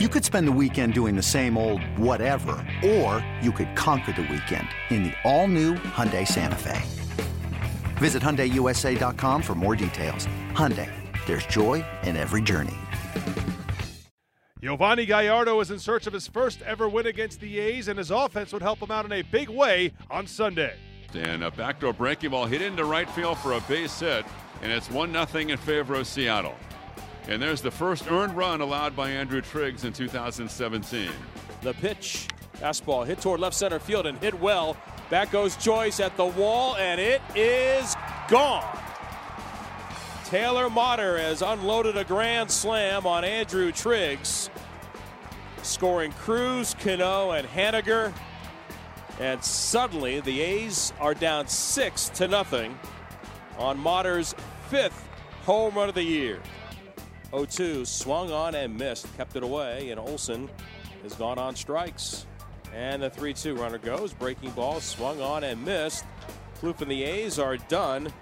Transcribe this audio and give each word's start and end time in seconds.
You 0.00 0.08
could 0.08 0.24
spend 0.24 0.48
the 0.48 0.58
weekend 0.60 0.92
doing 0.92 1.14
the 1.14 1.22
same 1.22 1.56
old 1.56 1.80
whatever, 1.96 2.56
or 2.84 3.24
you 3.40 3.52
could 3.52 3.76
conquer 3.76 4.10
the 4.10 4.22
weekend 4.22 4.66
in 4.90 5.04
the 5.04 5.12
all-new 5.22 5.74
Hyundai 5.74 6.26
Santa 6.26 6.56
Fe. 6.56 6.82
Visit 7.98 8.20
HyundaiUSA.com 8.20 9.40
for 9.40 9.54
more 9.54 9.76
details. 9.76 10.26
Hyundai, 10.50 10.90
there's 11.26 11.46
joy 11.46 11.84
in 12.02 12.16
every 12.16 12.42
journey. 12.42 12.74
Yovani 14.60 15.06
Gallardo 15.06 15.60
is 15.60 15.70
in 15.70 15.78
search 15.78 16.08
of 16.08 16.12
his 16.12 16.26
first 16.26 16.60
ever 16.62 16.88
win 16.88 17.06
against 17.06 17.38
the 17.38 17.60
A's, 17.60 17.86
and 17.86 17.96
his 17.96 18.10
offense 18.10 18.52
would 18.52 18.62
help 18.62 18.80
him 18.80 18.90
out 18.90 19.04
in 19.04 19.12
a 19.12 19.22
big 19.22 19.48
way 19.48 19.92
on 20.10 20.26
Sunday. 20.26 20.74
And 21.14 21.44
a 21.44 21.52
backdoor 21.52 21.92
breaking 21.92 22.30
ball 22.30 22.46
hit 22.46 22.62
into 22.62 22.84
right 22.84 23.08
field 23.10 23.38
for 23.38 23.52
a 23.52 23.60
base 23.60 24.00
hit, 24.00 24.26
and 24.60 24.72
it's 24.72 24.90
1 24.90 25.12
0 25.12 25.48
in 25.50 25.56
favor 25.56 25.94
of 25.94 26.08
Seattle. 26.08 26.56
And 27.26 27.40
there's 27.40 27.62
the 27.62 27.70
first 27.70 28.10
earned 28.10 28.36
run 28.36 28.60
allowed 28.60 28.94
by 28.94 29.10
Andrew 29.10 29.40
Triggs 29.40 29.84
in 29.84 29.92
2017. 29.92 31.10
The 31.62 31.72
pitch, 31.74 32.28
fastball 32.58 33.06
hit 33.06 33.20
toward 33.20 33.40
left 33.40 33.56
center 33.56 33.78
field 33.78 34.06
and 34.06 34.18
hit 34.18 34.38
well. 34.40 34.76
Back 35.08 35.30
goes 35.30 35.56
Joyce 35.56 36.00
at 36.00 36.16
the 36.16 36.26
wall, 36.26 36.76
and 36.76 37.00
it 37.00 37.22
is 37.34 37.94
gone. 38.28 38.78
Taylor 40.26 40.68
Motter 40.68 41.18
has 41.18 41.40
unloaded 41.40 41.96
a 41.96 42.04
grand 42.04 42.50
slam 42.50 43.06
on 43.06 43.24
Andrew 43.24 43.72
Triggs, 43.72 44.50
scoring 45.62 46.12
Cruz, 46.12 46.74
Cano, 46.78 47.30
and 47.30 47.46
Haniger. 47.48 48.12
And 49.20 49.42
suddenly 49.42 50.20
the 50.20 50.40
A's 50.40 50.92
are 51.00 51.14
down 51.14 51.46
six 51.46 52.08
to 52.10 52.28
nothing 52.28 52.78
on 53.58 53.78
Motter's 53.78 54.34
fifth 54.68 55.08
home 55.44 55.74
run 55.74 55.88
of 55.88 55.94
the 55.94 56.02
year. 56.02 56.40
0-2 57.34 57.86
swung 57.86 58.30
on 58.30 58.54
and 58.54 58.76
missed, 58.76 59.14
kept 59.16 59.34
it 59.34 59.42
away, 59.42 59.90
and 59.90 59.98
Olson 59.98 60.48
has 61.02 61.14
gone 61.14 61.38
on 61.38 61.56
strikes. 61.56 62.26
And 62.74 63.02
the 63.02 63.10
3-2 63.10 63.58
runner 63.58 63.78
goes, 63.78 64.12
breaking 64.12 64.50
ball 64.50 64.80
swung 64.80 65.20
on 65.20 65.44
and 65.44 65.64
missed. 65.64 66.04
Plouffe 66.60 66.80
and 66.80 66.90
the 66.90 67.02
A's 67.02 67.38
are 67.38 67.56
done. 67.56 68.12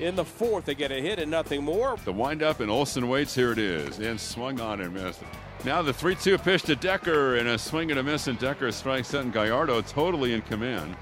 In 0.00 0.14
the 0.14 0.24
fourth, 0.24 0.64
they 0.64 0.74
get 0.76 0.92
a 0.92 1.00
hit 1.00 1.18
and 1.18 1.30
nothing 1.30 1.64
more. 1.64 1.96
The 2.04 2.12
windup 2.12 2.60
and 2.60 2.70
Olson 2.70 3.08
waits. 3.08 3.34
Here 3.34 3.50
it 3.50 3.58
is, 3.58 3.98
and 3.98 4.18
swung 4.18 4.60
on 4.60 4.80
and 4.80 4.94
missed. 4.94 5.20
Now 5.64 5.82
the 5.82 5.92
3-2 5.92 6.42
pitch 6.42 6.62
to 6.64 6.76
Decker 6.76 7.36
and 7.36 7.48
a 7.48 7.58
swing 7.58 7.90
and 7.90 7.98
a 7.98 8.02
miss, 8.02 8.28
and 8.28 8.38
Decker 8.38 8.70
strikes 8.70 9.12
out, 9.14 9.24
and 9.24 9.32
Gallardo 9.32 9.80
totally 9.82 10.34
in 10.34 10.42
command. 10.42 10.94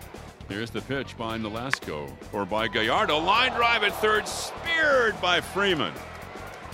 Here's 0.48 0.70
the 0.70 0.80
pitch 0.80 1.16
by 1.18 1.36
Nolasco, 1.36 2.10
or 2.32 2.46
by 2.46 2.68
Gallardo. 2.68 3.18
Line 3.18 3.52
drive 3.52 3.82
at 3.82 3.92
third, 4.00 4.26
speared 4.26 5.20
by 5.20 5.40
Freeman. 5.40 5.92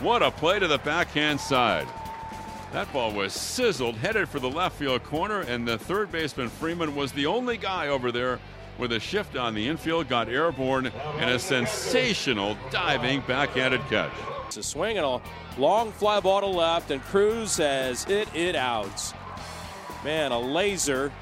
What 0.03 0.20
a 0.20 0.33
play 0.33 0.58
to 0.58 0.67
the 0.67 0.78
backhand 0.78 1.41
side. 1.41 1.86
That 2.72 2.92
ball 2.92 3.12
was 3.12 3.33
sizzled, 3.33 3.95
headed 3.95 4.28
for 4.28 4.41
the 4.41 4.50
left 4.50 4.75
field 4.77 5.05
corner, 5.05 5.42
and 5.42 5.67
the 5.67 5.78
third 5.78 6.11
baseman 6.11 6.48
Freeman 6.48 6.97
was 6.97 7.12
the 7.12 7.27
only 7.27 7.56
guy 7.56 7.86
over 7.86 8.11
there 8.11 8.41
with 8.78 8.91
a 8.91 8.98
shift 8.98 9.36
on 9.36 9.55
the 9.55 9.69
infield, 9.69 10.09
got 10.09 10.28
airborne, 10.28 10.91
and 11.19 11.31
a 11.31 11.39
sensational 11.39 12.59
diving 12.72 13.20
backhanded 13.28 13.81
catch. 13.89 14.11
It's 14.48 14.56
a 14.56 14.64
swing 14.64 14.97
and 14.97 15.06
a 15.06 15.20
long 15.56 15.92
fly 15.92 16.19
ball 16.19 16.41
to 16.41 16.47
left, 16.48 16.91
and 16.91 17.00
Cruz 17.03 17.59
has 17.59 18.03
hit 18.03 18.27
it 18.34 18.56
out. 18.56 19.14
Man, 20.03 20.33
a 20.33 20.41
laser 20.41 21.12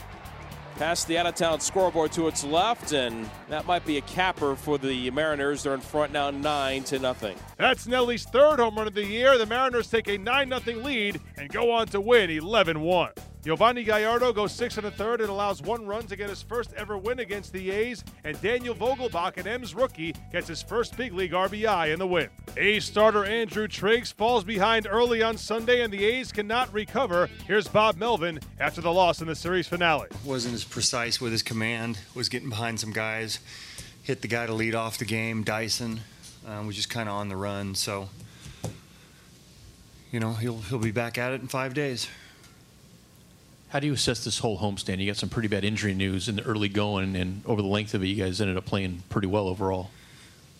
past 0.80 1.06
the 1.08 1.18
out 1.18 1.26
of 1.26 1.34
town 1.34 1.60
scoreboard 1.60 2.10
to 2.10 2.26
its 2.26 2.42
left, 2.42 2.92
and 2.92 3.28
that 3.50 3.66
might 3.66 3.84
be 3.84 3.98
a 3.98 4.00
capper 4.00 4.56
for 4.56 4.78
the 4.78 5.10
Mariners. 5.10 5.62
They're 5.62 5.74
in 5.74 5.80
front 5.82 6.10
now, 6.10 6.30
nine 6.30 6.84
to 6.84 6.98
nothing. 6.98 7.36
That's 7.58 7.86
Nelly's 7.86 8.24
third 8.24 8.60
home 8.60 8.76
run 8.76 8.86
of 8.86 8.94
the 8.94 9.04
year. 9.04 9.36
The 9.36 9.44
Mariners 9.44 9.90
take 9.90 10.08
a 10.08 10.16
9 10.16 10.48
0 10.64 10.78
lead 10.78 11.20
and 11.36 11.50
go 11.50 11.70
on 11.70 11.88
to 11.88 12.00
win 12.00 12.30
11 12.30 12.80
1. 12.80 13.12
Yovani 13.44 13.86
Gallardo 13.86 14.34
goes 14.34 14.52
six 14.52 14.76
and 14.76 14.86
a 14.86 14.90
third 14.90 15.22
and 15.22 15.30
allows 15.30 15.62
one 15.62 15.86
run 15.86 16.06
to 16.06 16.14
get 16.14 16.28
his 16.28 16.42
first 16.42 16.74
ever 16.74 16.98
win 16.98 17.20
against 17.20 17.54
the 17.54 17.70
A's, 17.70 18.04
and 18.22 18.38
Daniel 18.42 18.74
Vogelbach, 18.74 19.38
an 19.38 19.46
M's 19.46 19.74
rookie, 19.74 20.14
gets 20.30 20.46
his 20.46 20.62
first 20.62 20.94
big 20.94 21.14
league 21.14 21.32
RBI 21.32 21.90
in 21.90 21.98
the 21.98 22.06
win. 22.06 22.28
A's 22.58 22.84
starter 22.84 23.24
Andrew 23.24 23.66
Triggs 23.66 24.12
falls 24.12 24.44
behind 24.44 24.86
early 24.90 25.22
on 25.22 25.38
Sunday, 25.38 25.80
and 25.80 25.90
the 25.90 26.04
A's 26.04 26.32
cannot 26.32 26.70
recover. 26.74 27.30
Here's 27.46 27.66
Bob 27.66 27.96
Melvin 27.96 28.40
after 28.58 28.82
the 28.82 28.92
loss 28.92 29.22
in 29.22 29.26
the 29.26 29.34
series 29.34 29.66
finale. 29.66 30.08
Wasn't 30.22 30.52
as 30.52 30.64
precise 30.64 31.18
with 31.18 31.32
his 31.32 31.42
command, 31.42 31.98
was 32.14 32.28
getting 32.28 32.50
behind 32.50 32.78
some 32.78 32.92
guys, 32.92 33.38
hit 34.02 34.20
the 34.20 34.28
guy 34.28 34.44
to 34.44 34.52
lead 34.52 34.74
off 34.74 34.98
the 34.98 35.06
game, 35.06 35.44
Dyson, 35.44 36.00
um, 36.46 36.66
was 36.66 36.76
just 36.76 36.90
kind 36.90 37.08
of 37.08 37.14
on 37.14 37.30
the 37.30 37.36
run, 37.36 37.74
so. 37.74 38.10
You 40.12 40.18
know, 40.18 40.32
he'll 40.32 40.58
he'll 40.58 40.80
be 40.80 40.90
back 40.90 41.18
at 41.18 41.32
it 41.32 41.40
in 41.40 41.46
five 41.46 41.72
days. 41.72 42.08
How 43.70 43.78
do 43.78 43.86
you 43.86 43.92
assess 43.92 44.24
this 44.24 44.38
whole 44.38 44.58
homestand? 44.58 44.98
You 44.98 45.06
got 45.06 45.16
some 45.16 45.28
pretty 45.28 45.48
bad 45.48 45.64
injury 45.64 45.94
news 45.94 46.28
in 46.28 46.36
the 46.36 46.42
early 46.42 46.68
going, 46.68 47.16
and 47.16 47.42
over 47.46 47.62
the 47.62 47.68
length 47.68 47.94
of 47.94 48.02
it, 48.02 48.06
you 48.06 48.22
guys 48.22 48.40
ended 48.40 48.56
up 48.56 48.66
playing 48.66 49.02
pretty 49.08 49.28
well 49.28 49.46
overall. 49.46 49.90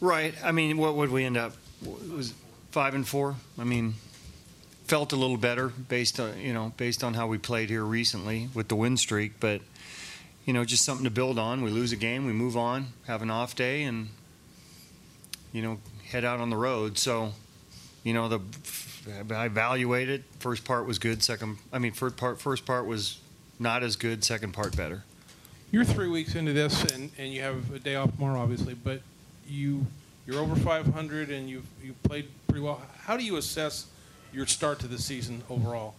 Right. 0.00 0.34
I 0.44 0.53
mean, 0.53 0.78
what 0.78 0.94
would 0.94 1.10
we 1.10 1.25
end 1.25 1.37
up? 1.37 1.54
It 1.84 2.12
was 2.12 2.34
five 2.70 2.94
and 2.94 3.06
four. 3.06 3.34
I 3.59 3.65
mean, 3.65 3.94
felt 4.91 5.12
a 5.12 5.16
little 5.16 5.37
better 5.37 5.69
based 5.69 6.19
on 6.19 6.37
you 6.41 6.53
know 6.53 6.72
based 6.76 7.04
on 7.04 7.15
how 7.15 7.28
we 7.28 7.38
played 7.38 7.69
here 7.69 7.84
recently 7.84 8.49
with 8.54 8.66
the 8.66 8.75
win 8.75 8.97
streak, 8.97 9.38
but 9.38 9.60
you 10.44 10.53
know 10.53 10.65
just 10.65 10.84
something 10.84 11.04
to 11.04 11.10
build 11.10 11.38
on. 11.38 11.62
We 11.62 11.70
lose 11.70 11.93
a 11.93 11.97
game, 11.97 12.26
we 12.26 12.32
move 12.32 12.56
on, 12.56 12.88
have 13.06 13.22
an 13.22 13.31
off 13.31 13.54
day, 13.54 13.84
and 13.84 14.09
you 15.53 15.62
know 15.62 15.78
head 16.10 16.25
out 16.25 16.41
on 16.41 16.50
the 16.50 16.56
road. 16.56 16.99
So 16.99 17.32
you 18.05 18.12
know 18.12 18.28
the 18.28 18.41
I 19.34 19.47
evaluated. 19.47 20.25
First 20.38 20.65
part 20.65 20.87
was 20.87 20.99
good. 20.99 21.22
Second, 21.22 21.59
I 21.72 21.78
mean, 21.78 21.93
first 21.93 22.16
part 22.16 22.41
first 22.41 22.66
part 22.66 22.87
was 22.87 23.19
not 23.59 23.83
as 23.83 23.97
good. 23.97 24.25
Second 24.25 24.53
part 24.53 24.77
better. 24.77 25.05
You're 25.71 25.84
three 25.84 26.09
weeks 26.09 26.34
into 26.34 26.53
this, 26.53 26.83
and, 26.93 27.11
and 27.16 27.33
you 27.33 27.43
have 27.43 27.72
a 27.72 27.78
day 27.78 27.94
off 27.94 28.12
tomorrow, 28.15 28.41
obviously. 28.41 28.75
But 28.75 29.03
you 29.49 29.87
you're 30.27 30.41
over 30.41 30.56
500, 30.56 31.31
and 31.31 31.49
you've 31.49 31.66
you 31.83 31.94
played 32.03 32.28
pretty 32.47 32.61
well. 32.61 32.83
How 33.03 33.16
do 33.16 33.25
you 33.25 33.37
assess 33.37 33.87
your 34.32 34.47
start 34.47 34.78
to 34.81 34.88
the 34.88 34.99
season 34.99 35.43
overall? 35.49 35.94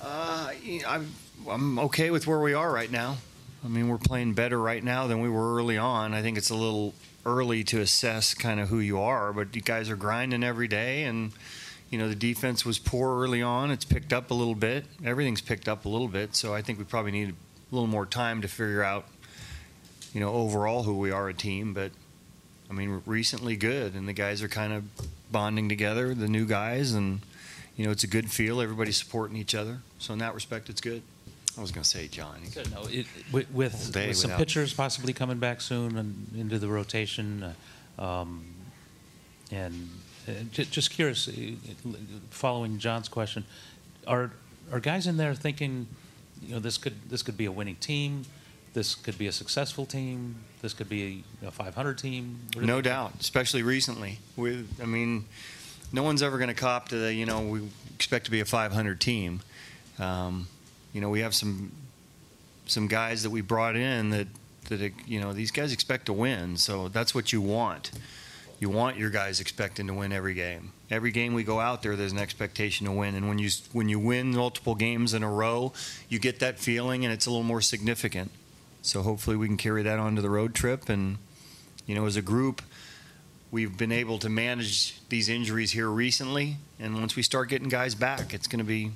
Uh, 0.00 0.52
I'm 0.86 1.14
I'm 1.48 1.78
okay 1.78 2.10
with 2.10 2.26
where 2.26 2.40
we 2.40 2.54
are 2.54 2.70
right 2.70 2.90
now. 2.90 3.18
I 3.64 3.68
mean, 3.68 3.88
we're 3.88 3.98
playing 3.98 4.34
better 4.34 4.60
right 4.60 4.82
now 4.82 5.06
than 5.06 5.20
we 5.20 5.28
were 5.28 5.56
early 5.56 5.78
on. 5.78 6.14
I 6.14 6.22
think 6.22 6.36
it's 6.36 6.50
a 6.50 6.54
little 6.54 6.94
early 7.24 7.62
to 7.64 7.80
assess 7.80 8.34
kind 8.34 8.58
of 8.58 8.68
who 8.68 8.80
you 8.80 8.98
are, 9.00 9.32
but 9.32 9.54
you 9.54 9.62
guys 9.62 9.88
are 9.88 9.96
grinding 9.96 10.42
every 10.42 10.66
day, 10.66 11.04
and 11.04 11.30
you 11.88 11.98
know 11.98 12.08
the 12.08 12.16
defense 12.16 12.64
was 12.64 12.80
poor 12.80 13.22
early 13.22 13.40
on. 13.40 13.70
It's 13.70 13.84
picked 13.84 14.12
up 14.12 14.32
a 14.32 14.34
little 14.34 14.56
bit. 14.56 14.86
Everything's 15.04 15.40
picked 15.40 15.68
up 15.68 15.84
a 15.84 15.88
little 15.88 16.08
bit, 16.08 16.34
so 16.34 16.52
I 16.52 16.60
think 16.60 16.78
we 16.78 16.84
probably 16.84 17.12
need 17.12 17.28
a 17.30 17.74
little 17.74 17.86
more 17.86 18.04
time 18.04 18.42
to 18.42 18.48
figure 18.48 18.82
out, 18.82 19.06
you 20.12 20.18
know, 20.18 20.32
overall 20.32 20.82
who 20.82 20.98
we 20.98 21.12
are 21.12 21.28
a 21.28 21.34
team. 21.34 21.72
But 21.72 21.92
I 22.68 22.72
mean, 22.72 23.02
recently 23.06 23.54
good, 23.54 23.94
and 23.94 24.08
the 24.08 24.12
guys 24.12 24.42
are 24.42 24.48
kind 24.48 24.72
of 24.72 24.84
bonding 25.30 25.68
together, 25.68 26.14
the 26.14 26.28
new 26.28 26.46
guys, 26.46 26.92
and 26.92 27.20
you 27.76 27.84
know 27.84 27.92
it's 27.92 28.02
a 28.02 28.08
good 28.08 28.28
feel. 28.28 28.60
Everybody's 28.60 28.96
supporting 28.96 29.36
each 29.36 29.54
other, 29.54 29.82
so 30.00 30.12
in 30.12 30.18
that 30.18 30.34
respect, 30.34 30.68
it's 30.68 30.80
good. 30.80 31.02
I 31.56 31.60
was 31.60 31.70
going 31.70 31.82
to 31.82 31.88
say 31.88 32.08
John. 32.08 32.40
No, 32.72 32.82
it, 32.88 33.06
with, 33.30 33.50
with, 33.52 33.94
with 33.94 34.16
some 34.16 34.30
pitchers 34.32 34.72
possibly 34.72 35.12
coming 35.12 35.38
back 35.38 35.60
soon 35.60 35.98
and 35.98 36.28
into 36.36 36.58
the 36.58 36.68
rotation, 36.68 37.54
uh, 37.98 38.02
um, 38.02 38.44
and 39.50 39.90
uh, 40.26 40.32
just 40.50 40.90
curious, 40.90 41.28
uh, 41.28 41.32
following 42.30 42.78
John's 42.78 43.08
question, 43.08 43.44
are 44.06 44.32
are 44.72 44.80
guys 44.80 45.06
in 45.06 45.18
there 45.18 45.34
thinking, 45.34 45.86
you 46.40 46.54
know, 46.54 46.60
this 46.60 46.78
could 46.78 47.10
this 47.10 47.22
could 47.22 47.36
be 47.36 47.44
a 47.44 47.52
winning 47.52 47.76
team, 47.76 48.24
this 48.72 48.94
could 48.94 49.18
be 49.18 49.26
a 49.26 49.32
successful 49.32 49.84
team, 49.84 50.36
this 50.62 50.72
could 50.72 50.88
be 50.88 51.24
a 51.44 51.50
500 51.50 51.98
team? 51.98 52.40
No 52.56 52.80
doubt, 52.80 53.12
especially 53.20 53.62
recently. 53.62 54.20
With, 54.36 54.80
I 54.80 54.86
mean, 54.86 55.26
no 55.92 56.02
one's 56.02 56.22
ever 56.22 56.38
going 56.38 56.48
to 56.48 56.54
cop 56.54 56.88
to 56.88 56.96
the, 56.96 57.12
you 57.12 57.26
know, 57.26 57.40
we 57.40 57.68
expect 57.94 58.24
to 58.26 58.30
be 58.30 58.40
a 58.40 58.44
500 58.44 59.00
team. 59.00 59.42
Um, 59.98 60.46
you 60.92 61.00
know, 61.00 61.10
we 61.10 61.20
have 61.20 61.34
some 61.34 61.72
some 62.66 62.86
guys 62.86 63.22
that 63.24 63.30
we 63.30 63.40
brought 63.40 63.76
in 63.76 64.10
that 64.10 64.28
that 64.68 64.92
you 65.06 65.20
know 65.20 65.32
these 65.32 65.50
guys 65.50 65.72
expect 65.72 66.06
to 66.06 66.12
win. 66.12 66.56
So 66.56 66.88
that's 66.88 67.14
what 67.14 67.32
you 67.32 67.40
want. 67.40 67.90
You 68.60 68.70
want 68.70 68.96
your 68.96 69.10
guys 69.10 69.40
expecting 69.40 69.88
to 69.88 69.94
win 69.94 70.12
every 70.12 70.34
game. 70.34 70.72
Every 70.88 71.10
game 71.10 71.34
we 71.34 71.42
go 71.42 71.58
out 71.58 71.82
there, 71.82 71.96
there's 71.96 72.12
an 72.12 72.18
expectation 72.18 72.86
to 72.86 72.92
win. 72.92 73.14
And 73.14 73.28
when 73.28 73.38
you 73.38 73.50
when 73.72 73.88
you 73.88 73.98
win 73.98 74.36
multiple 74.36 74.74
games 74.74 75.14
in 75.14 75.22
a 75.22 75.30
row, 75.30 75.72
you 76.08 76.18
get 76.18 76.38
that 76.40 76.58
feeling, 76.58 77.04
and 77.04 77.12
it's 77.12 77.26
a 77.26 77.30
little 77.30 77.44
more 77.44 77.60
significant. 77.60 78.30
So 78.82 79.02
hopefully 79.02 79.36
we 79.36 79.46
can 79.46 79.56
carry 79.56 79.82
that 79.82 79.98
onto 79.98 80.22
the 80.22 80.30
road 80.30 80.54
trip. 80.54 80.88
And 80.88 81.18
you 81.86 81.94
know, 81.94 82.06
as 82.06 82.16
a 82.16 82.22
group, 82.22 82.62
we've 83.50 83.76
been 83.76 83.92
able 83.92 84.18
to 84.18 84.28
manage 84.28 85.00
these 85.08 85.28
injuries 85.28 85.72
here 85.72 85.88
recently. 85.88 86.56
And 86.78 86.94
once 87.00 87.16
we 87.16 87.22
start 87.22 87.48
getting 87.48 87.68
guys 87.68 87.94
back, 87.94 88.32
it's 88.32 88.46
going 88.46 88.58
to 88.58 88.64
be 88.64 88.92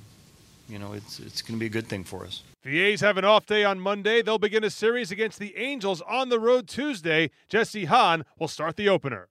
you 0.68 0.78
know, 0.78 0.92
it's 0.92 1.20
it's 1.20 1.42
going 1.42 1.54
to 1.54 1.60
be 1.60 1.66
a 1.66 1.70
good 1.70 1.86
thing 1.86 2.04
for 2.04 2.24
us. 2.24 2.42
The 2.62 2.80
A's 2.80 3.00
have 3.00 3.16
an 3.16 3.24
off 3.24 3.46
day 3.46 3.64
on 3.64 3.78
Monday. 3.78 4.22
They'll 4.22 4.38
begin 4.38 4.64
a 4.64 4.70
series 4.70 5.10
against 5.10 5.38
the 5.38 5.56
Angels 5.56 6.02
on 6.02 6.28
the 6.28 6.40
road 6.40 6.68
Tuesday. 6.68 7.30
Jesse 7.48 7.84
Hahn 7.84 8.24
will 8.38 8.48
start 8.48 8.76
the 8.76 8.88
opener. 8.88 9.28